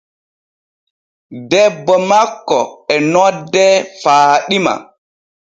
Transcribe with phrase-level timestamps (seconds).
[1.49, 2.59] Debbo makko
[2.93, 4.73] e noddee faaɗima.